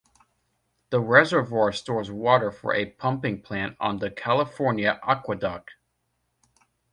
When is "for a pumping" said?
2.49-3.43